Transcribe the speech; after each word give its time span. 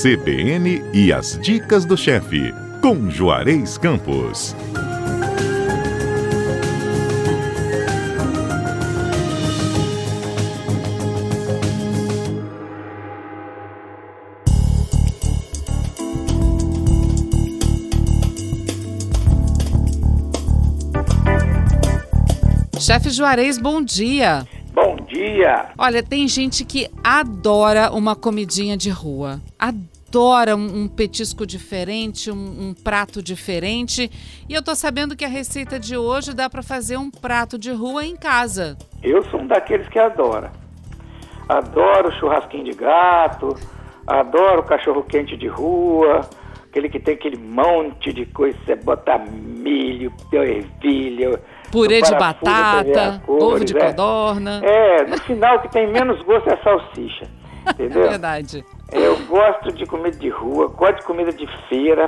CBN 0.00 0.80
e 0.94 1.12
as 1.12 1.36
dicas 1.40 1.84
do 1.84 1.96
chefe, 1.96 2.54
com 2.80 3.10
Juarez 3.10 3.76
Campos. 3.76 4.54
Chefe 22.78 23.10
Juarez, 23.10 23.58
bom 23.58 23.82
dia. 23.82 24.46
Bom 24.72 24.94
dia. 25.08 25.70
Olha, 25.76 26.04
tem 26.04 26.28
gente 26.28 26.64
que 26.64 26.88
adora 27.02 27.90
uma 27.90 28.14
comidinha 28.14 28.76
de 28.76 28.90
rua. 28.90 29.40
Adora 29.58 30.54
um, 30.54 30.82
um 30.82 30.88
petisco 30.88 31.44
diferente, 31.44 32.30
um, 32.30 32.34
um, 32.68 32.74
prato 32.74 33.20
diferente. 33.20 34.10
E 34.48 34.54
eu 34.54 34.62
tô 34.62 34.74
sabendo 34.74 35.16
que 35.16 35.24
a 35.24 35.28
receita 35.28 35.78
de 35.78 35.96
hoje 35.96 36.32
dá 36.32 36.48
para 36.48 36.62
fazer 36.62 36.96
um 36.96 37.10
prato 37.10 37.58
de 37.58 37.72
rua 37.72 38.04
em 38.04 38.16
casa. 38.16 38.78
Eu 39.02 39.24
sou 39.24 39.40
um 39.40 39.46
daqueles 39.46 39.88
que 39.88 39.98
adora. 39.98 40.52
Adoro 41.48 42.12
churrasquinho 42.18 42.64
de 42.64 42.74
gato, 42.74 43.56
adoro 44.06 44.62
cachorro 44.62 45.02
quente 45.02 45.36
de 45.36 45.48
rua, 45.48 46.20
aquele 46.68 46.88
que 46.88 47.00
tem 47.00 47.14
aquele 47.14 47.38
monte 47.38 48.12
de 48.12 48.26
coisa, 48.26 48.56
você 48.64 48.76
bota 48.76 49.18
milho, 49.18 50.12
ervilha, 50.32 51.40
Purê 51.70 52.00
de 52.00 52.12
batata, 52.12 53.22
cores, 53.26 53.42
ovo 53.42 53.64
de 53.64 53.76
é. 53.76 53.80
codorna. 53.80 54.60
É, 54.64 55.04
no 55.06 55.18
final 55.18 55.56
o 55.56 55.60
que 55.60 55.70
tem 55.70 55.86
menos 55.86 56.22
gosto 56.22 56.48
é 56.48 56.54
a 56.54 56.62
salsicha. 56.62 57.26
Entendeu? 57.68 58.04
É 58.04 58.08
verdade. 58.08 58.64
Eu 58.92 59.18
gosto 59.26 59.70
de 59.72 59.84
comida 59.84 60.16
de 60.16 60.30
rua, 60.30 60.68
gosto 60.68 60.96
de 60.96 61.02
comida 61.02 61.32
de 61.32 61.46
feira, 61.68 62.06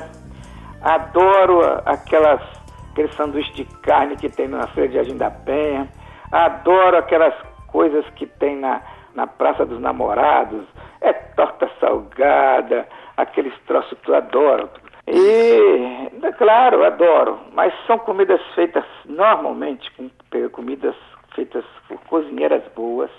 adoro 0.81 1.61
aquelas, 1.85 2.41
aqueles 2.91 3.15
sanduíches 3.17 3.55
de 3.55 3.65
carne 3.83 4.17
que 4.17 4.31
tem 4.31 4.49
na 4.49 4.67
feira 4.69 4.89
de 4.89 4.95
Jardim 4.95 5.17
da 5.17 5.31
Penha, 5.31 5.89
adoro 6.33 6.97
aquelas 6.97 7.35
coisas 7.67 8.05
que 8.17 8.27
tem 8.27 8.57
na, 8.57 8.81
na 9.15 9.27
Praça 9.27 9.67
dos 9.67 9.79
Namorados, 9.79 10.65
é 11.03 11.13
torta 11.13 11.71
salgada, 11.79 12.89
aqueles 13.17 13.53
troços 13.67 13.99
que 14.01 14.11
eu 14.11 14.15
adoro. 14.15 14.71
E, 15.07 16.11
claro, 16.39 16.85
adoro, 16.85 17.41
mas 17.53 17.75
são 17.87 17.99
comidas 17.99 18.41
feitas 18.55 18.85
normalmente 19.05 19.91
com 19.93 20.11
comidas 20.53 20.95
feitas 21.35 21.65
por 21.89 21.99
cozinheiras 22.05 22.63
boas, 22.75 23.11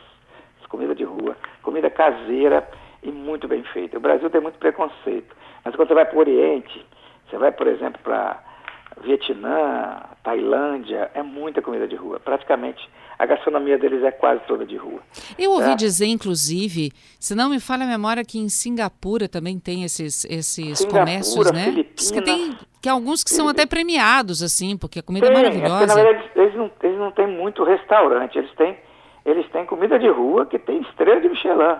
comida 0.67 0.95
de 0.95 1.04
rua, 1.04 1.36
comida 1.62 1.89
caseira 1.89 2.66
e 3.04 3.12
muito 3.12 3.48
bem 3.48 3.64
feita. 3.64 3.98
O 3.98 4.02
Brasil 4.02 4.30
tem 4.30 4.42
muito 4.42 4.58
preconceito, 4.58 5.36
mas 5.64 5.76
quando 5.76 5.88
você 5.88 5.94
vai 5.94 6.06
para 6.06 6.16
o 6.16 6.20
Oriente, 6.20 6.86
você 7.30 7.38
vai, 7.38 7.52
por 7.52 7.68
exemplo, 7.68 8.00
para 8.04 8.44
Vietnã, 9.02 10.02
Tailândia, 10.24 11.10
é 11.14 11.24
muita 11.24 11.62
comida 11.62 11.88
de 11.88 11.96
rua. 11.96 12.20
Praticamente 12.20 12.90
a 13.18 13.26
gastronomia 13.26 13.78
deles 13.78 14.04
é 14.04 14.12
quase 14.12 14.42
toda 14.48 14.66
de 14.66 14.76
rua. 14.76 15.00
Eu 15.38 15.52
ouvi 15.52 15.70
tá? 15.70 15.76
dizer, 15.76 16.08
inclusive, 16.08 16.92
se 17.20 17.36
não 17.36 17.50
me 17.50 17.60
falha 17.60 17.84
a 17.84 17.88
memória, 17.88 18.26
que 18.26 18.40
em 18.40 18.50
Singapura 18.50 19.30
também 19.30 19.60
tem 19.60 19.84
esses, 19.84 20.26
esses 20.26 20.80
Singapura, 20.80 21.02
comércios, 21.02 21.52
né? 21.52 21.66
Filipinas, 21.66 22.12
que 22.12 22.22
tem 22.22 22.58
que 22.82 22.90
alguns 22.90 23.24
que 23.24 23.30
são 23.30 23.48
até 23.48 23.64
premiados, 23.64 24.42
assim, 24.42 24.76
porque 24.76 24.98
a 24.98 25.04
comida 25.04 25.28
é 25.28 25.30
tem, 25.30 25.38
é 25.38 25.44
maravilhosa. 25.44 25.84
É 25.84 25.88
na 25.88 25.94
verdade, 25.94 26.32
eles 26.36 26.56
não, 26.56 26.72
eles 26.82 26.98
não 26.98 27.12
têm 27.12 27.28
muito 27.28 27.64
restaurante, 27.64 28.40
eles 28.40 28.52
têm, 28.56 28.76
eles 29.24 29.48
têm 29.52 29.68
comida 29.68 30.00
de 30.00 30.08
rua 30.10 30.48
que 30.48 30.58
tem 30.58 30.82
estrela 30.82 31.22
de 31.22 31.30
Michelin. 31.30 31.78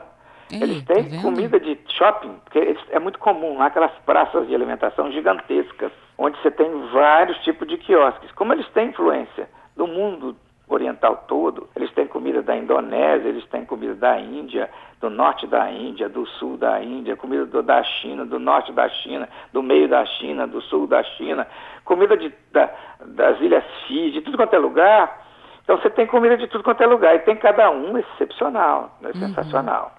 Ei, 0.52 0.62
eles 0.62 0.84
têm 0.86 1.10
tá 1.10 1.22
comida 1.22 1.60
de 1.60 1.78
shopping, 1.88 2.34
porque 2.44 2.76
é 2.90 3.00
muito 3.00 3.20
comum 3.20 3.58
lá 3.58 3.68
aquelas 3.68 3.92
praças 4.06 4.48
de 4.48 4.56
alimentação 4.56 5.12
gigantescas, 5.12 5.92
onde 6.18 6.40
você 6.42 6.52
tem 6.52 6.70
vários 6.92 7.38
tipos 7.44 7.68
de 7.68 7.78
quiosques. 7.78 8.32
Como 8.34 8.54
eles 8.54 8.68
têm 8.70 8.90
influência 8.90 9.50
do 9.75 9.88
mundo 9.88 10.36
oriental 10.68 11.25
todo, 11.28 11.70
eles 11.75 11.92
têm 11.92 12.08
comida 12.08 12.42
da 12.42 12.56
Indonésia, 12.56 13.28
eles 13.28 13.46
têm 13.48 13.66
comida 13.66 13.96
da 13.96 14.20
Índia, 14.20 14.70
do 15.00 15.09
norte 15.09 15.46
da 15.48 15.70
Índia, 15.70 16.08
do 16.08 16.25
sul 16.25 16.58
da 16.58 16.81
Índia, 16.81 17.16
comida 17.16 17.46
do, 17.46 17.62
da 17.62 17.84
China, 17.84 18.25
do 18.25 18.40
norte 18.40 18.72
da 18.72 18.88
China, 18.88 19.28
do 19.52 19.62
meio 19.62 19.88
da 19.88 20.06
China, 20.06 20.48
do 20.48 20.62
sul 20.62 20.88
da 20.88 21.04
China, 21.04 21.48
comida 21.84 22.16
de, 22.16 22.31
da, 22.52 22.70
das 23.06 23.40
ilhas 23.42 23.64
Fiji, 23.88 24.12
de 24.12 24.22
tudo 24.22 24.38
quanto 24.38 24.54
é 24.54 24.59
lugar. 24.59 25.25
Então 25.64 25.78
você 25.78 25.90
tem 25.90 26.08
comida 26.08 26.38
de 26.38 26.48
tudo 26.48 26.64
quanto 26.64 26.81
é 26.81 26.88
lugar 26.88 27.16
e 27.16 27.20
tem 27.20 27.36
cada 27.36 27.70
um 27.70 27.98
excepcional, 27.98 28.96
né, 29.02 29.12
uhum. 29.14 29.20
sensacional. 29.20 29.92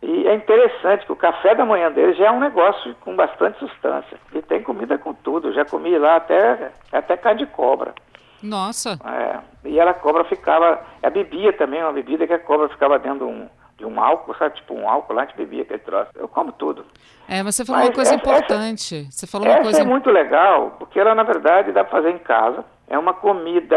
E 0.00 0.28
é 0.28 0.34
interessante 0.34 1.04
que 1.04 1.12
o 1.12 1.16
café 1.16 1.54
da 1.54 1.64
manhã 1.64 1.90
deles 1.90 2.16
já 2.16 2.26
é 2.26 2.30
um 2.30 2.38
negócio 2.38 2.94
com 3.00 3.16
bastante 3.16 3.58
substância. 3.58 4.16
E 4.32 4.40
tem 4.42 4.62
comida 4.62 4.96
com 4.96 5.12
tudo. 5.12 5.48
Eu 5.48 5.54
já 5.54 5.64
comi 5.64 5.98
lá 5.98 6.16
até, 6.16 6.70
até 6.92 7.16
carne 7.16 7.44
de 7.44 7.46
cobra. 7.46 7.94
Nossa! 8.42 8.98
É, 9.04 9.68
e 9.68 9.78
ela, 9.78 9.90
a 9.90 9.94
cobra 9.94 10.24
ficava. 10.24 10.80
A 11.02 11.10
bebia 11.10 11.52
também, 11.52 11.82
uma 11.82 11.92
bebida 11.92 12.26
que 12.26 12.32
a 12.32 12.38
cobra 12.38 12.68
ficava 12.68 12.98
dentro 12.98 13.26
de 13.26 13.32
um, 13.32 13.48
de 13.76 13.84
um 13.84 14.00
álcool, 14.00 14.34
sabe? 14.36 14.54
Tipo 14.54 14.74
um 14.74 14.88
álcool 14.88 15.14
lá, 15.14 15.22
a 15.22 15.24
gente 15.26 15.36
bebia 15.36 15.62
aquele 15.62 15.80
troço. 15.80 16.10
Eu 16.14 16.28
como 16.28 16.52
tudo. 16.52 16.86
É, 17.28 17.42
mas 17.42 17.56
você 17.56 17.64
falou 17.64 17.80
mas 17.80 17.88
uma 17.88 17.94
coisa 17.94 18.14
essa, 18.14 18.20
importante. 18.20 18.96
Essa, 18.96 19.10
você 19.10 19.26
falou 19.26 19.48
uma 19.48 19.62
coisa. 19.62 19.80
é 19.80 19.84
muito 19.84 20.10
legal, 20.10 20.76
porque 20.78 21.00
ela, 21.00 21.14
na 21.14 21.24
verdade, 21.24 21.72
dá 21.72 21.82
para 21.82 21.98
fazer 21.98 22.10
em 22.10 22.18
casa. 22.18 22.64
É 22.88 22.96
uma 22.96 23.12
comida, 23.12 23.76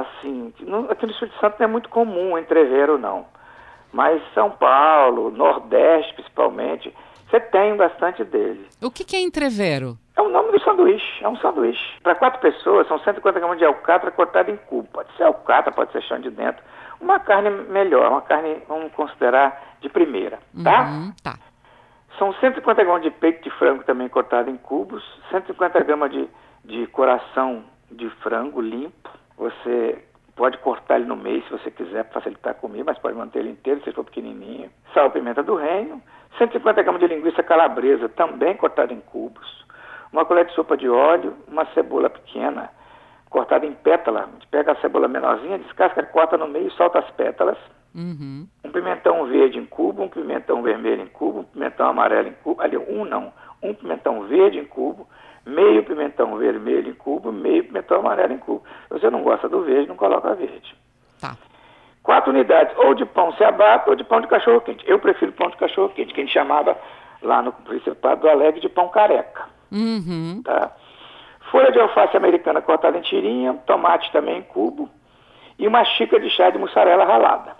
assim, 0.00 0.52
no, 0.60 0.90
aqui 0.90 1.06
no 1.06 1.12
Espírito 1.12 1.40
Santo 1.40 1.56
não 1.58 1.64
é 1.64 1.68
muito 1.68 1.88
comum 1.88 2.38
entreveiro, 2.38 2.98
não. 2.98 3.26
Mas 3.94 4.20
São 4.34 4.50
Paulo, 4.50 5.30
Nordeste 5.30 6.14
principalmente, 6.14 6.92
você 7.30 7.38
tem 7.38 7.76
bastante 7.76 8.24
dele. 8.24 8.68
O 8.82 8.90
que, 8.90 9.04
que 9.04 9.14
é 9.14 9.20
entrevero? 9.20 9.96
É 10.16 10.20
o 10.20 10.28
nome 10.28 10.50
do 10.50 10.60
sanduíche, 10.64 11.24
é 11.24 11.28
um 11.28 11.36
sanduíche. 11.36 12.00
Para 12.02 12.16
quatro 12.16 12.40
pessoas, 12.40 12.88
são 12.88 12.98
150 12.98 13.38
gramas 13.38 13.56
de 13.56 13.64
alcatra 13.64 14.10
cortada 14.10 14.50
em 14.50 14.56
cubo. 14.56 14.88
Pode 14.92 15.16
ser 15.16 15.22
alcatra, 15.22 15.70
pode 15.70 15.92
ser 15.92 16.02
chão 16.02 16.18
de 16.18 16.28
dentro. 16.28 16.60
Uma 17.00 17.20
carne 17.20 17.50
melhor, 17.50 18.10
uma 18.10 18.22
carne, 18.22 18.60
vamos 18.66 18.92
considerar, 18.94 19.76
de 19.80 19.88
primeira, 19.88 20.40
tá? 20.64 20.82
Uhum, 20.86 21.12
tá. 21.22 21.38
São 22.18 22.32
150 22.32 22.82
gramas 22.82 23.02
de 23.02 23.10
peito 23.12 23.44
de 23.44 23.50
frango 23.50 23.84
também 23.84 24.08
cortado 24.08 24.50
em 24.50 24.56
cubos, 24.56 25.04
150 25.30 25.84
gramas 25.84 26.10
de, 26.10 26.28
de 26.64 26.86
coração 26.88 27.62
de 27.92 28.10
frango 28.22 28.60
limpo. 28.60 29.10
Você 29.36 30.02
Pode 30.36 30.58
cortar 30.58 30.96
ele 30.96 31.06
no 31.06 31.16
meio 31.16 31.42
se 31.44 31.50
você 31.50 31.70
quiser 31.70 32.04
para 32.04 32.20
facilitar 32.20 32.54
comigo, 32.54 32.84
mas 32.86 32.98
pode 32.98 33.16
manter 33.16 33.40
ele 33.40 33.50
inteiro 33.50 33.80
se 33.84 33.92
for 33.92 34.04
pequenininho. 34.04 34.68
Sal, 34.92 35.10
pimenta 35.10 35.42
do 35.42 35.54
reino, 35.54 36.02
150 36.38 36.82
gramas 36.82 37.00
de 37.00 37.06
linguiça 37.06 37.42
calabresa, 37.42 38.08
também 38.08 38.56
cortada 38.56 38.92
em 38.92 39.00
cubos. 39.00 39.64
Uma 40.12 40.24
colher 40.24 40.46
de 40.46 40.52
sopa 40.54 40.76
de 40.76 40.88
óleo, 40.88 41.34
uma 41.46 41.64
cebola 41.66 42.10
pequena, 42.10 42.70
cortada 43.30 43.64
em 43.64 43.74
pétala. 43.74 44.22
A 44.22 44.26
gente 44.26 44.46
pega 44.48 44.72
a 44.72 44.76
cebola 44.76 45.06
menorzinha, 45.06 45.58
descasca, 45.58 46.02
corta 46.04 46.36
no 46.36 46.48
meio 46.48 46.68
e 46.68 46.72
solta 46.72 46.98
as 46.98 47.10
pétalas. 47.12 47.58
Uhum. 47.94 48.48
Um 48.64 48.72
pimentão 48.72 49.26
verde 49.26 49.58
em 49.58 49.66
cubo, 49.66 50.02
um 50.02 50.08
pimentão 50.08 50.62
vermelho 50.62 51.02
em 51.02 51.06
cubo, 51.06 51.40
um 51.40 51.44
pimentão 51.44 51.88
amarelo 51.88 52.28
em 52.28 52.34
cubo. 52.42 52.60
Ali, 52.60 52.76
um 52.76 53.04
não, 53.04 53.32
um 53.62 53.72
pimentão 53.72 54.22
verde 54.22 54.58
em 54.58 54.64
cubo, 54.64 55.06
meio 55.46 55.84
pimentão 55.84 56.36
vermelho 56.36 56.90
em 56.90 56.94
cubo, 56.94 57.32
meio 57.32 57.64
pimentão 57.64 58.00
amarelo 58.00 58.32
em 58.32 58.38
cubo. 58.38 58.62
Se 58.88 59.00
você 59.00 59.10
não 59.10 59.22
gosta 59.22 59.48
do 59.48 59.62
verde, 59.62 59.88
não 59.88 59.96
coloca 59.96 60.34
verde. 60.34 60.74
Tá. 61.20 61.36
Quatro 62.02 62.30
unidades, 62.30 62.76
ou 62.78 62.94
de 62.94 63.04
pão 63.06 63.32
ciabatta 63.32 63.90
ou 63.90 63.96
de 63.96 64.04
pão 64.04 64.20
de 64.20 64.26
cachorro 64.26 64.60
quente. 64.60 64.84
Eu 64.88 64.98
prefiro 64.98 65.32
pão 65.32 65.48
de 65.48 65.56
cachorro 65.56 65.90
quente, 65.90 66.12
que 66.12 66.20
a 66.20 66.24
gente 66.24 66.32
chamava 66.32 66.76
lá 67.22 67.42
no 67.42 67.52
Principado 67.52 68.22
do 68.22 68.28
Alegre 68.28 68.60
de 68.60 68.68
pão 68.68 68.88
careca. 68.88 69.46
Uhum. 69.72 70.42
Tá? 70.44 70.70
Folha 71.50 71.72
de 71.72 71.80
alface 71.80 72.16
americana 72.16 72.60
cortada 72.60 72.98
em 72.98 73.02
tirinha, 73.02 73.54
tomate 73.66 74.10
também 74.12 74.38
em 74.38 74.42
cubo 74.42 74.88
e 75.58 75.66
uma 75.66 75.84
xícara 75.84 76.22
de 76.22 76.30
chá 76.30 76.50
de 76.50 76.58
mussarela 76.58 77.04
ralada. 77.04 77.56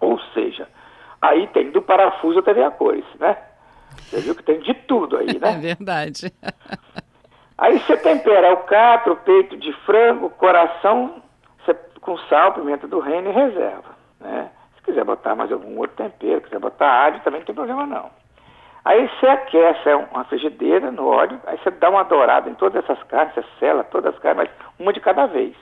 Ou 0.00 0.18
seja, 0.34 0.68
aí 1.20 1.46
tem 1.48 1.70
do 1.70 1.82
parafuso 1.82 2.38
até 2.38 2.52
ver 2.52 2.64
a 2.64 2.70
cores, 2.70 3.04
né? 3.18 3.36
Você 3.96 4.20
viu 4.20 4.34
que 4.34 4.42
tem 4.42 4.60
de 4.60 4.74
tudo 4.74 5.16
aí, 5.16 5.26
né? 5.38 5.52
É 5.52 5.58
verdade. 5.58 6.32
Aí 7.58 7.76
você 7.80 7.96
tempera 7.96 8.52
o 8.52 8.58
cato, 8.58 9.10
o 9.10 9.16
peito 9.16 9.56
de 9.56 9.72
frango, 9.84 10.30
coração, 10.30 11.20
você, 11.58 11.74
com 12.00 12.16
sal, 12.28 12.52
pimenta 12.52 12.86
do 12.86 13.00
reino 13.00 13.30
e 13.30 13.32
reserva. 13.32 13.96
Né? 14.20 14.48
Se 14.76 14.82
quiser 14.84 15.04
botar 15.04 15.34
mais 15.34 15.50
algum 15.50 15.76
outro 15.76 15.96
tempero, 15.96 16.40
quiser 16.40 16.60
botar 16.60 16.88
alho, 16.88 17.20
também 17.20 17.40
não 17.40 17.46
tem 17.46 17.54
problema 17.56 17.84
não. 17.84 18.10
Aí 18.84 19.08
você 19.08 19.26
aquece 19.26 19.92
uma 20.12 20.24
frigideira 20.24 20.92
no 20.92 21.08
óleo, 21.08 21.40
aí 21.46 21.58
você 21.58 21.70
dá 21.72 21.90
uma 21.90 22.04
dourada 22.04 22.48
em 22.48 22.54
todas 22.54 22.82
essas 22.84 23.02
carnes, 23.02 23.34
você 23.34 23.44
sela 23.58 23.82
todas 23.82 24.14
as 24.14 24.20
carnes, 24.20 24.48
mas 24.48 24.70
uma 24.78 24.92
de 24.92 25.00
cada 25.00 25.26
vez. 25.26 25.56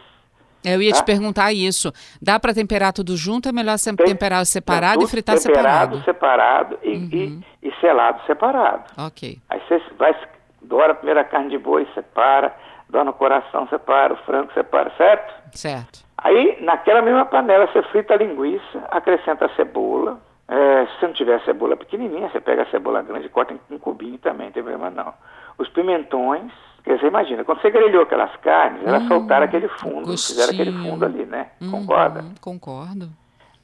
Eu 0.66 0.82
ia 0.82 0.92
tá? 0.92 0.98
te 0.98 1.04
perguntar 1.04 1.52
isso. 1.52 1.92
Dá 2.20 2.40
para 2.40 2.52
temperar 2.52 2.92
tudo 2.92 3.16
junto? 3.16 3.48
É 3.48 3.52
melhor 3.52 3.78
sempre 3.78 4.04
Tem, 4.04 4.14
temperar 4.14 4.44
separado 4.44 5.04
e 5.04 5.06
fritar 5.06 5.38
temperado, 5.38 5.96
separado? 5.98 6.04
separado 6.04 6.78
e, 6.82 6.96
uhum. 6.96 7.42
e, 7.62 7.68
e, 7.68 7.80
selado 7.80 8.20
separado. 8.26 8.84
Ok. 8.98 9.38
Aí 9.48 9.60
você 9.68 9.80
vai, 9.96 10.14
doura 10.62 10.92
a 10.92 10.94
primeira 10.96 11.22
carne 11.24 11.50
de 11.50 11.58
boi, 11.58 11.86
separa, 11.94 12.52
no 12.92 13.12
coração, 13.12 13.68
separa, 13.68 14.14
o 14.14 14.16
frango 14.18 14.52
separa, 14.54 14.90
certo? 14.96 15.32
Certo. 15.52 16.04
Aí, 16.18 16.58
naquela 16.60 17.02
mesma 17.02 17.24
panela, 17.26 17.66
você 17.66 17.82
frita 17.84 18.14
a 18.14 18.16
linguiça, 18.16 18.78
acrescenta 18.90 19.46
a 19.46 19.54
cebola, 19.54 20.18
É, 20.48 20.86
se 20.86 21.00
você 21.00 21.06
não 21.08 21.12
tiver 21.12 21.40
cebola 21.44 21.76
pequenininha, 21.76 22.28
você 22.28 22.40
pega 22.40 22.62
a 22.62 22.70
cebola 22.70 23.02
grande 23.02 23.26
e 23.26 23.28
corta 23.28 23.52
em 23.52 23.60
um 23.74 23.78
cubinho 23.78 24.16
também, 24.18 24.46
não 24.46 24.52
tem 24.52 24.62
problema 24.62 24.90
não. 24.90 25.12
Os 25.58 25.68
pimentões, 25.70 26.52
dizer, 26.94 27.08
imagina, 27.08 27.44
quando 27.44 27.60
você 27.60 27.70
grelhou 27.70 28.02
aquelas 28.04 28.34
carnes, 28.36 28.86
elas 28.86 29.02
hum, 29.02 29.08
soltaram 29.08 29.44
aquele 29.44 29.68
fundo, 29.68 30.06
gostinho. 30.06 30.38
fizeram 30.38 30.52
aquele 30.52 30.72
fundo 30.72 31.04
ali, 31.04 31.26
né? 31.26 31.48
Uhum, 31.60 31.70
Concorda? 31.72 32.24
Concordo. 32.40 33.08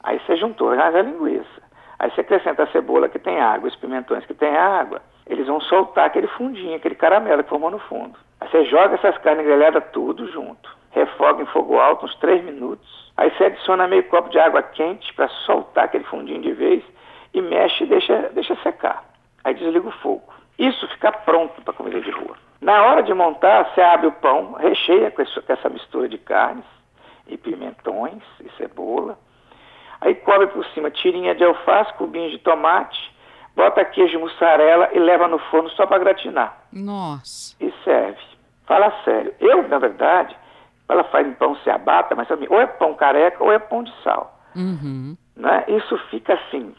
Aí 0.03 0.19
você 0.19 0.35
juntou 0.35 0.71
a 0.71 1.01
linguiça. 1.01 1.63
Aí 1.97 2.11
você 2.11 2.21
acrescenta 2.21 2.63
a 2.63 2.67
cebola 2.67 3.07
que 3.07 3.17
tem 3.17 3.39
água, 3.39 3.69
os 3.69 3.75
pimentões 3.77 4.25
que 4.25 4.33
tem 4.33 4.53
água, 4.53 5.01
eles 5.25 5.47
vão 5.47 5.61
soltar 5.61 6.07
aquele 6.07 6.27
fundinho, 6.27 6.75
aquele 6.75 6.95
caramelo 6.95 7.43
que 7.43 7.49
formou 7.49 7.71
no 7.71 7.79
fundo. 7.79 8.17
Aí 8.41 8.49
você 8.49 8.65
joga 8.65 8.95
essas 8.95 9.17
carnes 9.19 9.45
grelhadas 9.45 9.83
tudo 9.93 10.29
junto, 10.29 10.69
refoga 10.91 11.41
em 11.41 11.45
fogo 11.45 11.79
alto 11.79 12.05
uns 12.05 12.15
3 12.15 12.43
minutos. 12.43 13.11
Aí 13.15 13.31
você 13.31 13.45
adiciona 13.45 13.87
meio 13.87 14.03
copo 14.09 14.29
de 14.29 14.39
água 14.39 14.61
quente 14.61 15.13
para 15.13 15.29
soltar 15.45 15.85
aquele 15.85 16.03
fundinho 16.03 16.41
de 16.41 16.51
vez 16.51 16.83
e 17.33 17.41
mexe 17.41 17.85
e 17.85 17.87
deixa, 17.87 18.29
deixa 18.33 18.55
secar. 18.57 19.05
Aí 19.43 19.53
desliga 19.53 19.87
o 19.87 19.91
fogo. 19.91 20.23
Isso 20.59 20.87
fica 20.89 21.11
pronto 21.11 21.61
para 21.61 21.73
comida 21.73 22.01
de 22.01 22.11
rua. 22.11 22.35
Na 22.63 22.81
hora 22.83 23.03
de 23.03 23.13
montar, 23.13 23.65
você 23.65 23.81
abre 23.81 24.07
o 24.07 24.11
pão, 24.13 24.53
recheia 24.53 25.11
com 25.11 25.21
essa 25.21 25.69
mistura 25.69 26.07
de 26.07 26.17
carnes 26.17 26.63
e 27.27 27.37
pimentões 27.37 28.23
e 28.39 28.49
cebola. 28.57 29.19
Aí 29.99 30.15
cobre 30.15 30.47
por 30.47 30.65
cima 30.67 30.89
tirinha 30.89 31.35
de 31.35 31.43
alface, 31.43 31.93
cubinhos 31.95 32.31
de 32.31 32.37
tomate, 32.39 33.13
bota 33.53 33.83
queijo 33.83 34.17
mussarela 34.17 34.89
e 34.93 34.99
leva 34.99 35.27
no 35.27 35.39
forno 35.39 35.69
só 35.71 35.85
para 35.85 35.99
gratinar. 35.99 36.57
Nossa. 36.71 37.53
E 37.59 37.69
serve. 37.83 38.21
Fala 38.65 38.93
sério. 39.03 39.33
Eu, 39.41 39.67
na 39.67 39.77
verdade, 39.77 40.33
ela 40.87 41.03
faz 41.03 41.27
um 41.27 41.33
pão 41.33 41.57
se 41.57 41.69
abata, 41.69 42.15
mas 42.15 42.29
ou 42.49 42.61
é 42.61 42.65
pão 42.65 42.93
careca 42.93 43.43
ou 43.43 43.51
é 43.51 43.59
pão 43.59 43.83
de 43.83 43.93
sal. 44.03 44.39
Uhum. 44.55 45.17
Né? 45.35 45.65
Isso 45.67 45.97
fica 46.09 46.35
assim, 46.35 46.73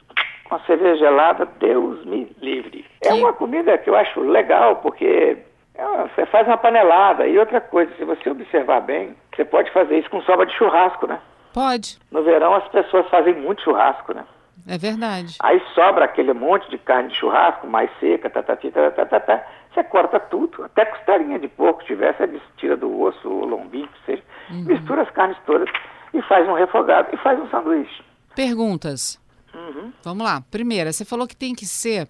com 0.45 0.55
a 0.55 0.61
cerveja 0.61 0.97
gelada, 0.97 1.45
Deus 1.59 2.03
me 2.07 2.35
livre. 2.41 2.87
É 3.03 3.13
uma 3.13 3.35
comida 3.35 3.77
que 3.77 3.91
eu 3.91 3.97
acho 3.97 4.21
legal, 4.21 4.77
porque 4.77 5.45
você 5.77 6.27
faz 6.27 6.47
uma 6.47 6.57
panelada. 6.57 7.27
E 7.27 7.39
outra 7.39 7.61
coisa, 7.61 7.93
se 7.97 8.05
você 8.05 8.31
observar 8.31 8.81
bem, 8.81 9.17
você 9.35 9.45
pode 9.45 9.71
fazer 9.73 9.99
isso 9.99 10.11
com 10.11 10.23
sobra 10.23 10.47
de 10.47 10.57
churrasco, 10.57 11.07
né? 11.07 11.21
Pode. 11.53 11.99
No 12.11 12.23
verão 12.23 12.55
as 12.55 12.67
pessoas 12.69 13.09
fazem 13.09 13.35
muito 13.35 13.63
churrasco, 13.63 14.15
né? 14.15 14.25
É 14.67 14.79
verdade. 14.79 15.37
Aí 15.41 15.61
sobra 15.75 16.05
aquele 16.05 16.33
monte 16.33 16.71
de 16.71 16.79
carne 16.79 17.11
de 17.11 17.17
churrasco, 17.17 17.67
mais 17.67 17.91
seca, 18.01 18.31
tá, 18.31 18.43
tá, 18.43 18.57
tá, 18.57 18.91
tá, 18.91 19.07
tá, 19.07 19.21
tá, 19.21 19.47
você 19.73 19.85
corta 19.85 20.19
tudo, 20.21 20.65
até 20.65 20.85
costarinha 20.87 21.39
de 21.39 21.49
porco 21.49 21.85
tiver, 21.85 22.17
você 22.17 22.41
tira 22.57 22.77
do 22.77 23.01
osso, 23.01 23.29
o 23.29 23.45
lombinho, 23.45 23.89
que 23.89 24.07
seja, 24.07 24.23
uhum. 24.51 24.65
mistura 24.65 25.03
as 25.03 25.11
carnes 25.11 25.37
todas 25.45 25.69
e 26.15 26.23
faz 26.23 26.49
um 26.49 26.55
refogado 26.55 27.09
e 27.13 27.17
faz 27.19 27.39
um 27.39 27.49
sanduíche. 27.51 28.03
Perguntas. 28.35 29.21
Uhum. 29.53 29.93
Vamos 30.03 30.25
lá. 30.25 30.43
Primeira, 30.51 30.93
você 30.93 31.05
falou 31.05 31.27
que 31.27 31.37
tem 31.37 31.55
que 31.55 31.67
ser 31.67 32.09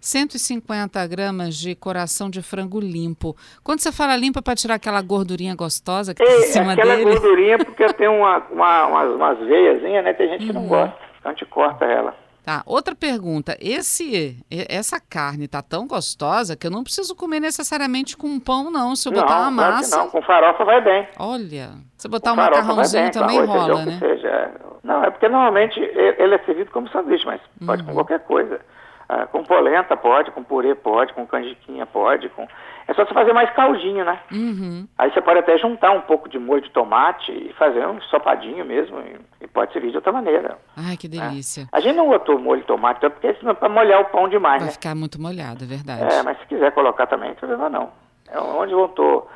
150 0.00 1.06
gramas 1.06 1.56
de 1.56 1.74
coração 1.74 2.30
de 2.30 2.42
frango 2.42 2.80
limpo. 2.80 3.36
Quando 3.62 3.80
você 3.80 3.92
fala 3.92 4.16
limpo, 4.16 4.38
é 4.38 4.42
para 4.42 4.54
tirar 4.54 4.74
aquela 4.74 5.02
gordurinha 5.02 5.54
gostosa 5.54 6.14
que 6.14 6.22
é, 6.22 6.38
em 6.38 6.42
cima 6.44 6.72
aquela 6.72 6.96
dele? 6.96 7.10
Aquela 7.10 7.20
gordurinha, 7.20 7.58
porque 7.58 7.86
tem 7.94 8.08
uma, 8.08 8.38
uma, 8.50 8.86
umas, 8.86 9.12
umas 9.12 9.38
veiazinhas, 9.38 10.04
né? 10.04 10.12
Tem 10.14 10.28
gente 10.28 10.42
uhum. 10.42 10.46
que 10.46 10.52
não 10.52 10.62
uhum. 10.62 10.68
gosta. 10.68 10.96
Então 11.18 11.30
a 11.30 11.34
gente 11.34 11.44
corta 11.46 11.84
ela. 11.84 12.26
Tá, 12.46 12.62
outra 12.64 12.94
pergunta. 12.94 13.56
Esse, 13.60 14.36
essa 14.48 15.00
carne 15.00 15.48
tá 15.48 15.60
tão 15.60 15.84
gostosa 15.84 16.56
que 16.56 16.64
eu 16.64 16.70
não 16.70 16.84
preciso 16.84 17.16
comer 17.16 17.40
necessariamente 17.40 18.16
com 18.16 18.38
pão, 18.38 18.70
não. 18.70 18.94
Se 18.94 19.08
eu 19.08 19.12
não, 19.12 19.20
botar 19.20 19.40
uma 19.40 19.50
massa. 19.50 19.96
não, 19.96 20.08
com 20.08 20.22
farofa 20.22 20.64
vai 20.64 20.80
bem. 20.80 21.08
Olha, 21.18 21.70
se 21.96 22.06
botar 22.06 22.30
com 22.30 22.36
um 22.36 22.44
macarrãozinho 22.44 23.10
também 23.10 23.40
arroz, 23.40 23.50
rola, 23.50 23.84
né? 23.84 23.98
Seja. 23.98 24.52
Não, 24.84 25.02
é 25.02 25.10
porque 25.10 25.28
normalmente 25.28 25.80
ele 25.80 26.36
é 26.36 26.38
servido 26.44 26.70
como 26.70 26.88
sanduíche, 26.90 27.26
mas 27.26 27.40
pode 27.66 27.82
com 27.82 27.88
uhum. 27.88 27.96
qualquer 27.96 28.20
coisa. 28.20 28.60
Ah, 29.08 29.26
com 29.26 29.44
polenta 29.44 29.96
pode, 29.96 30.32
com 30.32 30.42
purê 30.42 30.74
pode, 30.74 31.12
com 31.12 31.26
canjiquinha 31.26 31.86
pode, 31.86 32.28
com... 32.30 32.46
É 32.88 32.94
só 32.94 33.04
você 33.04 33.14
fazer 33.14 33.32
mais 33.32 33.50
caldinho, 33.52 34.04
né? 34.04 34.18
Uhum. 34.32 34.86
Aí 34.98 35.12
você 35.12 35.20
pode 35.20 35.38
até 35.38 35.56
juntar 35.58 35.90
um 35.92 36.00
pouco 36.00 36.28
de 36.28 36.38
molho 36.38 36.62
de 36.62 36.70
tomate 36.70 37.32
e 37.32 37.52
fazer 37.54 37.86
um 37.86 38.00
sopadinho 38.02 38.64
mesmo, 38.64 38.98
e, 39.00 39.44
e 39.44 39.48
pode 39.48 39.72
servir 39.72 39.90
de 39.90 39.96
outra 39.96 40.12
maneira. 40.12 40.58
Ai, 40.76 40.96
que 40.96 41.08
delícia. 41.08 41.62
É. 41.62 41.66
A 41.72 41.80
gente 41.80 41.96
não 41.96 42.08
botou 42.08 42.38
molho 42.38 42.60
de 42.60 42.66
tomate, 42.66 43.00
porque 43.00 43.34
senão 43.34 43.52
é 43.52 43.54
para 43.54 43.68
molhar 43.68 44.00
o 44.00 44.06
pão 44.06 44.28
demais, 44.28 44.58
Vai 44.58 44.66
né? 44.66 44.72
ficar 44.72 44.94
muito 44.94 45.20
molhado, 45.20 45.64
é 45.64 45.66
verdade. 45.66 46.02
É, 46.02 46.22
mas 46.22 46.38
se 46.38 46.46
quiser 46.46 46.72
colocar 46.72 47.06
também, 47.06 47.30
não 47.30 47.36
problema 47.36 47.68
não. 47.68 47.90
É 48.28 48.40
onde 48.40 48.74
botou 48.74 49.28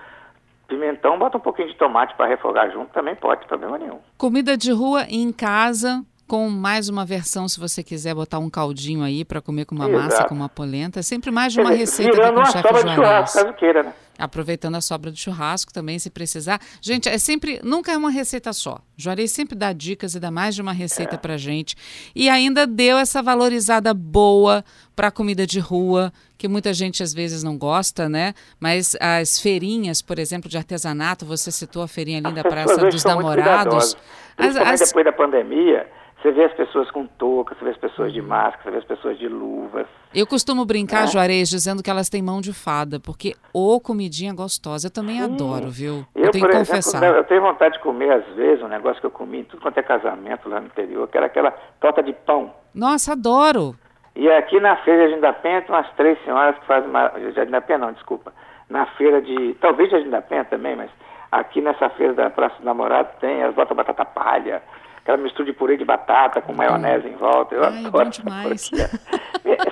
pimentão, 0.66 1.18
bota 1.18 1.36
um 1.36 1.40
pouquinho 1.40 1.68
de 1.68 1.74
tomate 1.74 2.14
para 2.14 2.26
refogar 2.26 2.70
junto, 2.70 2.92
também 2.92 3.14
pode, 3.16 3.46
problema 3.46 3.76
nenhum. 3.76 3.98
Comida 4.16 4.56
de 4.56 4.72
rua 4.72 5.04
em 5.08 5.32
casa, 5.32 6.04
com 6.30 6.48
mais 6.48 6.88
uma 6.88 7.04
versão, 7.04 7.48
se 7.48 7.58
você 7.58 7.82
quiser 7.82 8.14
botar 8.14 8.38
um 8.38 8.48
caldinho 8.48 9.02
aí 9.02 9.24
para 9.24 9.40
comer 9.40 9.64
com 9.64 9.74
uma 9.74 9.88
Exato. 9.88 10.04
massa, 10.04 10.24
com 10.28 10.34
uma 10.36 10.48
polenta. 10.48 11.00
É 11.00 11.02
sempre 11.02 11.28
mais 11.32 11.52
de 11.52 11.60
uma 11.60 11.72
receita 11.72 12.22
aqui 12.22 12.32
com 12.32 12.40
o 12.40 13.26
chefe 13.26 13.52
queira, 13.54 13.82
né? 13.82 13.92
Aproveitando 14.16 14.76
a 14.76 14.80
sobra 14.80 15.10
do 15.10 15.16
churrasco 15.16 15.72
também, 15.72 15.98
se 15.98 16.08
precisar. 16.08 16.60
Gente, 16.80 17.08
é 17.08 17.18
sempre, 17.18 17.58
nunca 17.64 17.90
é 17.90 17.96
uma 17.96 18.12
receita 18.12 18.52
só. 18.52 18.78
Juarez 18.96 19.32
sempre 19.32 19.56
dá 19.56 19.72
dicas 19.72 20.14
e 20.14 20.20
dá 20.20 20.30
mais 20.30 20.54
de 20.54 20.62
uma 20.62 20.72
receita 20.72 21.16
é. 21.16 21.18
pra 21.18 21.36
gente. 21.36 21.74
E 22.14 22.28
ainda 22.28 22.64
deu 22.64 22.96
essa 22.96 23.20
valorizada 23.20 23.92
boa 23.92 24.64
para 24.94 25.10
comida 25.10 25.44
de 25.44 25.58
rua, 25.58 26.12
que 26.38 26.46
muita 26.46 26.72
gente 26.72 27.02
às 27.02 27.12
vezes 27.12 27.42
não 27.42 27.58
gosta, 27.58 28.08
né? 28.08 28.34
Mas 28.60 28.96
as 29.00 29.40
feirinhas, 29.40 30.00
por 30.00 30.16
exemplo, 30.16 30.48
de 30.48 30.56
artesanato, 30.56 31.26
você 31.26 31.50
citou 31.50 31.82
a 31.82 31.88
feirinha 31.88 32.20
ali 32.24 32.32
da 32.32 32.44
Praça 32.44 32.76
dos 32.86 33.02
Namorados. 33.02 33.96
As, 34.38 34.56
as... 34.56 34.80
depois 34.80 35.04
da 35.04 35.12
pandemia, 35.12 35.88
você 36.20 36.32
vê 36.32 36.44
as 36.44 36.52
pessoas 36.52 36.90
com 36.90 37.06
touca, 37.06 37.54
você 37.54 37.64
vê 37.64 37.70
as 37.70 37.76
pessoas 37.78 38.12
de 38.12 38.20
máscara, 38.20 38.64
você 38.64 38.70
vê 38.70 38.76
as 38.78 38.84
pessoas 38.84 39.18
de 39.18 39.26
luvas. 39.26 39.86
Eu 40.14 40.26
costumo 40.26 40.66
brincar, 40.66 41.04
é. 41.04 41.06
Juarez, 41.06 41.48
dizendo 41.48 41.82
que 41.82 41.88
elas 41.88 42.10
têm 42.10 42.22
mão 42.22 42.40
de 42.42 42.52
fada, 42.52 43.00
porque 43.00 43.34
ô 43.54 43.80
comidinha 43.80 44.34
gostosa. 44.34 44.88
Eu 44.88 44.92
também 44.92 45.16
Sim. 45.16 45.24
adoro, 45.24 45.70
viu? 45.70 46.04
Eu, 46.14 46.24
eu 46.24 46.30
tenho 46.30 46.46
que 46.46 46.56
confessar. 46.56 47.02
Eu 47.02 47.24
tenho 47.24 47.40
vontade 47.40 47.74
de 47.74 47.80
comer, 47.80 48.12
às 48.12 48.26
vezes, 48.34 48.62
um 48.62 48.68
negócio 48.68 49.00
que 49.00 49.06
eu 49.06 49.10
comi 49.10 49.40
em 49.40 49.44
tudo 49.44 49.62
quanto 49.62 49.78
é 49.78 49.82
casamento 49.82 50.48
lá 50.48 50.60
no 50.60 50.66
interior, 50.66 51.08
que 51.08 51.16
era 51.16 51.26
aquela 51.26 51.52
torta 51.80 52.02
de 52.02 52.12
pão. 52.12 52.52
Nossa, 52.74 53.12
adoro! 53.12 53.74
E 54.14 54.28
aqui 54.28 54.60
na 54.60 54.76
feira 54.78 55.06
de 55.06 55.12
Agenda 55.14 55.32
Penha 55.32 55.62
tem 55.62 55.74
umas 55.74 55.90
três 55.92 56.22
senhoras 56.24 56.58
que 56.58 56.66
fazem 56.66 56.90
uma. 56.90 57.08
De 57.08 57.78
não, 57.78 57.92
desculpa. 57.92 58.32
Na 58.68 58.84
feira 58.86 59.22
de. 59.22 59.54
Talvez 59.60 59.88
de 59.88 59.96
Agenda 59.96 60.20
Penha 60.20 60.44
também, 60.44 60.76
mas 60.76 60.90
aqui 61.32 61.60
nessa 61.60 61.88
feira 61.90 62.12
da 62.12 62.28
Praça 62.28 62.56
do 62.58 62.64
Namorado 62.64 63.08
tem, 63.20 63.40
elas 63.40 63.54
botam 63.54 63.76
batata 63.76 64.04
palha 64.04 64.60
aquela 65.02 65.18
mistura 65.18 65.46
de 65.46 65.52
purê 65.52 65.76
de 65.76 65.84
batata 65.84 66.40
com 66.40 66.52
maionese 66.52 67.08
em 67.08 67.16
volta. 67.16 67.54
Eu 67.54 67.64
Ai, 67.64 67.84
adoro. 67.84 68.04
Bom 68.04 68.10
demais. 68.10 68.70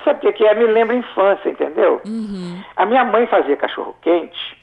Sabe 0.03 0.27
o 0.27 0.33
que 0.33 0.45
é? 0.45 0.53
Me 0.55 0.65
lembra 0.65 0.95
a 0.95 0.99
infância, 0.99 1.49
entendeu? 1.49 2.01
Uhum. 2.05 2.61
A 2.75 2.85
minha 2.85 3.03
mãe 3.05 3.27
fazia 3.27 3.55
cachorro 3.55 3.95
quente, 4.01 4.57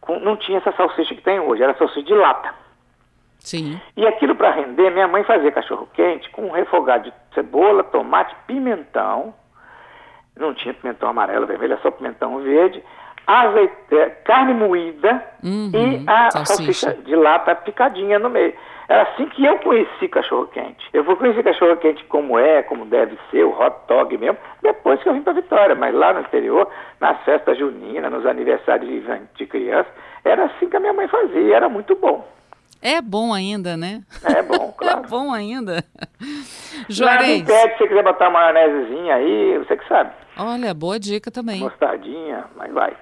com, 0.00 0.18
não 0.20 0.36
tinha 0.36 0.58
essa 0.58 0.72
salsicha 0.72 1.14
que 1.14 1.22
tem 1.22 1.40
hoje, 1.40 1.62
era 1.62 1.76
salsicha 1.76 2.02
de 2.02 2.14
lata. 2.14 2.54
Sim. 3.38 3.78
E 3.94 4.06
aquilo 4.06 4.34
para 4.34 4.52
render, 4.52 4.90
minha 4.90 5.06
mãe 5.06 5.22
fazia 5.24 5.52
cachorro 5.52 5.86
quente 5.92 6.30
com 6.30 6.46
um 6.46 6.50
refogado 6.50 7.04
de 7.04 7.12
cebola, 7.34 7.84
tomate, 7.84 8.34
pimentão. 8.46 9.34
Não 10.34 10.54
tinha 10.54 10.72
pimentão 10.72 11.10
amarelo, 11.10 11.46
vermelho, 11.46 11.74
é 11.74 11.76
só 11.78 11.90
pimentão 11.90 12.38
verde. 12.40 12.82
Azeite, 13.26 13.74
é, 13.92 14.10
carne 14.10 14.54
moída 14.54 15.22
uhum. 15.42 15.70
e 15.72 16.04
a 16.06 16.30
salsicha. 16.30 16.54
salsicha 16.56 16.94
de 17.02 17.14
lata 17.14 17.54
picadinha 17.54 18.18
no 18.18 18.30
meio. 18.30 18.54
Era 18.88 19.02
assim 19.02 19.26
que 19.26 19.44
eu 19.44 19.58
conheci 19.58 20.08
cachorro-quente. 20.08 20.88
Eu 20.92 21.04
vou 21.04 21.16
conhecer 21.16 21.42
cachorro-quente 21.42 22.04
como 22.04 22.38
é, 22.38 22.62
como 22.62 22.84
deve 22.84 23.18
ser, 23.30 23.44
o 23.44 23.58
hot 23.58 23.74
dog 23.88 24.16
mesmo, 24.18 24.36
depois 24.62 25.02
que 25.02 25.08
eu 25.08 25.14
vim 25.14 25.22
para 25.22 25.32
Vitória. 25.32 25.74
Mas 25.74 25.94
lá 25.94 26.12
no 26.12 26.20
interior, 26.20 26.68
nas 27.00 27.20
festas 27.24 27.56
juninas, 27.58 28.12
nos 28.12 28.26
aniversários 28.26 28.88
de, 28.88 29.02
de 29.34 29.46
criança, 29.46 29.88
era 30.24 30.44
assim 30.44 30.68
que 30.68 30.76
a 30.76 30.80
minha 30.80 30.92
mãe 30.92 31.08
fazia, 31.08 31.56
era 31.56 31.68
muito 31.68 31.94
bom. 31.96 32.26
É 32.82 33.00
bom 33.00 33.32
ainda, 33.32 33.78
né? 33.78 34.02
É 34.22 34.42
bom, 34.42 34.70
claro. 34.76 35.04
é 35.04 35.08
bom 35.08 35.32
ainda. 35.32 35.82
Juarez. 36.88 37.20
Nada 37.20 37.32
impede, 37.32 37.72
se 37.72 37.78
você 37.78 37.88
quiser 37.88 38.04
botar 38.04 38.28
uma 38.28 38.52
maionesezinha 38.52 39.14
aí, 39.14 39.58
você 39.58 39.76
que 39.78 39.88
sabe. 39.88 40.10
Olha, 40.36 40.74
boa 40.74 41.00
dica 41.00 41.30
também. 41.30 41.60
Mostardinha, 41.60 42.44
mas 42.54 42.70
vai. 42.72 42.94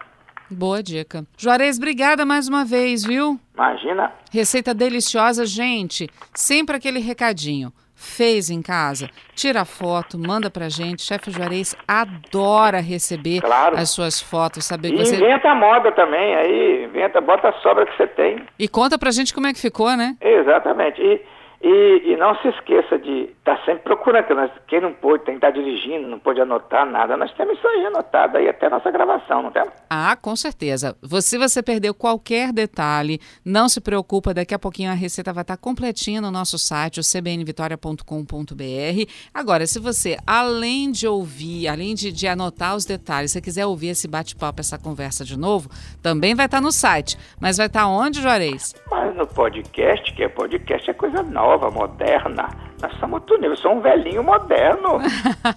Boa 0.52 0.82
dica. 0.82 1.24
Juarez, 1.36 1.78
obrigada 1.78 2.24
mais 2.24 2.48
uma 2.48 2.64
vez, 2.64 3.04
viu? 3.04 3.38
Imagina. 3.54 4.12
Receita 4.32 4.74
deliciosa, 4.74 5.44
gente. 5.44 6.08
Sempre 6.34 6.76
aquele 6.76 7.00
recadinho. 7.00 7.72
Fez 7.94 8.50
em 8.50 8.60
casa, 8.60 9.08
tira 9.32 9.64
foto, 9.64 10.18
manda 10.18 10.50
pra 10.50 10.68
gente. 10.68 11.02
Chefe 11.02 11.30
Juarez 11.30 11.76
adora 11.86 12.80
receber 12.80 13.40
claro. 13.40 13.78
as 13.78 13.90
suas 13.90 14.20
fotos, 14.20 14.64
saber 14.64 14.90
que 14.90 14.96
e 14.96 15.06
você. 15.06 15.14
Inventa 15.14 15.50
a 15.50 15.54
moda 15.54 15.92
também, 15.92 16.34
aí 16.34 16.84
inventa, 16.84 17.20
bota 17.20 17.50
a 17.50 17.52
sobra 17.60 17.86
que 17.86 17.96
você 17.96 18.08
tem. 18.08 18.44
E 18.58 18.66
conta 18.66 18.98
pra 18.98 19.12
gente 19.12 19.32
como 19.32 19.46
é 19.46 19.52
que 19.52 19.60
ficou, 19.60 19.96
né? 19.96 20.16
Exatamente. 20.20 21.00
E, 21.00 21.22
E, 21.64 22.12
e, 22.12 22.16
não 22.16 22.34
se 22.42 22.48
esqueça 22.48 22.98
de 22.98 23.30
estar 23.38 23.56
tá 23.56 23.64
sempre 23.64 23.84
procurando, 23.84 24.34
nós, 24.34 24.50
quem 24.66 24.80
não 24.80 24.92
pôde, 24.92 25.24
tem 25.24 25.38
que 25.38 25.46
estar 25.46 25.52
tá 25.52 25.58
dirigindo, 25.58 26.08
não 26.08 26.18
pode 26.18 26.40
anotar 26.40 26.84
nada. 26.84 27.16
Nós 27.16 27.32
temos 27.34 27.56
isso 27.56 27.68
aí 27.68 27.86
anotado 27.86 28.36
aí 28.36 28.48
até 28.48 28.66
a 28.66 28.70
nossa 28.70 28.90
gravação, 28.90 29.44
não 29.44 29.52
temos? 29.52 29.72
Ah, 29.88 30.16
com 30.20 30.34
certeza. 30.34 30.96
Se 31.20 31.38
você 31.38 31.62
perdeu 31.62 31.94
qualquer 31.94 32.52
detalhe, 32.52 33.20
não 33.44 33.68
se 33.68 33.80
preocupa, 33.80 34.34
daqui 34.34 34.52
a 34.52 34.58
pouquinho 34.58 34.90
a 34.90 34.94
receita 34.94 35.32
vai 35.32 35.42
estar 35.42 35.56
tá 35.56 35.62
completinha 35.62 36.20
no 36.20 36.32
nosso 36.32 36.58
site, 36.58 36.98
o 36.98 37.02
cbnvitoria.com.br. 37.04 39.12
Agora, 39.32 39.64
se 39.64 39.78
você, 39.78 40.16
além 40.26 40.90
de 40.90 41.06
ouvir, 41.06 41.68
além 41.68 41.94
de, 41.94 42.10
de 42.10 42.26
anotar 42.26 42.74
os 42.74 42.84
detalhes, 42.84 43.30
se 43.30 43.40
quiser 43.40 43.66
ouvir 43.66 43.88
esse 43.88 44.08
bate-papo, 44.08 44.60
essa 44.60 44.78
conversa 44.78 45.24
de 45.24 45.38
novo, 45.38 45.70
também 46.02 46.34
vai 46.34 46.46
estar 46.46 46.60
no 46.60 46.72
site. 46.72 47.16
Mas 47.40 47.56
vai 47.56 47.66
estar 47.66 47.86
onde, 47.86 48.20
Juarez? 48.20 48.74
Mas 48.90 49.01
no 49.12 49.26
podcast, 49.26 50.12
que 50.14 50.22
é 50.22 50.28
podcast, 50.28 50.90
é 50.90 50.94
coisa 50.94 51.22
nova 51.22 51.70
moderna. 51.70 52.48
Nós 52.82 52.92
somos 52.98 53.22
nível, 53.30 53.50
eu 53.50 53.56
sou 53.56 53.76
um 53.76 53.80
velhinho 53.80 54.24
moderno. 54.24 54.98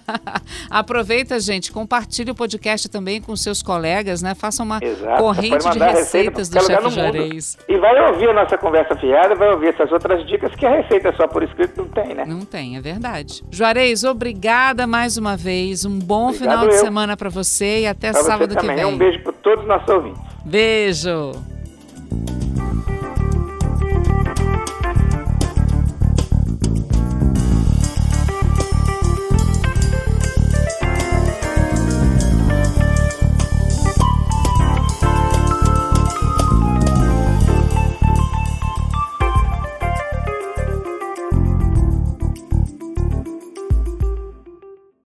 Aproveita, 0.70 1.40
gente, 1.40 1.72
compartilhe 1.72 2.30
o 2.30 2.34
podcast 2.34 2.88
também 2.88 3.20
com 3.20 3.34
seus 3.36 3.62
colegas, 3.62 4.22
né? 4.22 4.34
Faça 4.34 4.62
uma 4.62 4.78
Exato, 4.80 5.22
corrente 5.22 5.68
de 5.70 5.78
receitas 5.78 6.48
do 6.48 6.62
chefe 6.62 6.90
Juarez. 6.90 7.58
E 7.68 7.76
vai 7.78 8.10
ouvir 8.10 8.28
a 8.30 8.32
nossa 8.32 8.56
conversa 8.56 8.94
fiada, 8.96 9.34
vai 9.34 9.50
ouvir 9.50 9.68
essas 9.68 9.90
outras 9.90 10.24
dicas 10.26 10.54
que 10.54 10.64
a 10.64 10.70
receita 10.70 11.12
só 11.16 11.26
por 11.26 11.42
escrito 11.42 11.82
não 11.82 11.88
tem, 11.88 12.14
né? 12.14 12.24
Não 12.24 12.40
tem, 12.40 12.76
é 12.76 12.80
verdade. 12.80 13.42
Juarez, 13.50 14.04
obrigada 14.04 14.86
mais 14.86 15.16
uma 15.16 15.36
vez. 15.36 15.84
Um 15.84 15.98
bom 15.98 16.28
Obrigado 16.28 16.38
final 16.38 16.68
de 16.68 16.74
eu. 16.74 16.80
semana 16.80 17.16
para 17.16 17.28
você 17.28 17.80
e 17.80 17.86
até 17.86 18.12
pra 18.12 18.22
sábado 18.22 18.56
que 18.56 18.66
vem. 18.66 18.84
Um 18.84 18.96
beijo 18.96 19.20
para 19.22 19.32
todos 19.32 19.62
os 19.62 19.68
nossos 19.68 19.88
ouvintes. 19.88 20.22
Beijo. 20.44 21.55